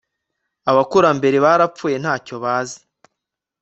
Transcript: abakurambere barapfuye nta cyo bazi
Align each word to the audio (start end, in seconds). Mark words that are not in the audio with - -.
abakurambere 0.69 1.37
barapfuye 1.45 1.95
nta 2.03 2.13
cyo 2.25 2.35
bazi 2.43 2.79